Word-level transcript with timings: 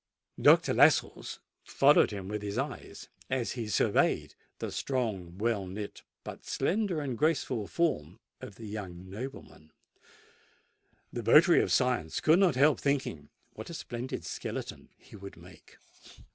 Dr. 0.41 0.73
Lascelles 0.73 1.41
followed 1.63 2.09
him 2.09 2.27
with 2.27 2.41
his 2.41 2.57
eyes; 2.57 3.07
and 3.29 3.41
as 3.41 3.51
he 3.51 3.67
surveyed 3.67 4.33
the 4.57 4.71
strong, 4.71 5.37
well 5.37 5.67
knit, 5.67 6.01
but 6.23 6.43
slender 6.43 6.99
and 6.99 7.15
graceful 7.15 7.67
form 7.67 8.19
of 8.39 8.55
the 8.55 8.65
young 8.65 9.07
nobleman, 9.11 9.71
the 11.13 11.21
votary 11.21 11.61
of 11.61 11.71
science 11.71 12.19
could 12.19 12.39
not 12.39 12.55
help 12.55 12.79
thinking 12.79 13.29
what 13.53 13.69
a 13.69 13.75
splendid 13.75 14.25
skeleton 14.25 14.89
he 14.97 15.15
would 15.15 15.37
make. 15.37 15.77